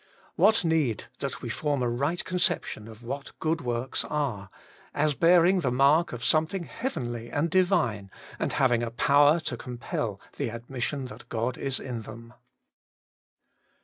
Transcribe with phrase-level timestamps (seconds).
[0.35, 4.49] What need that we form a right conception of what good works are,
[4.95, 8.09] as bearing the mark of something heavenly and divine,
[8.39, 12.33] and having a power to compel the admission that God is in them.